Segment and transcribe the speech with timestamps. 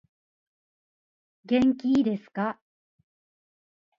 [1.45, 2.59] 元気いですか